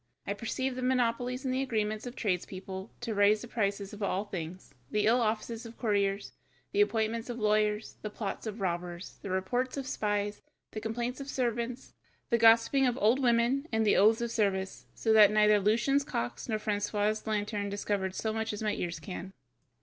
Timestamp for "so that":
14.95-15.29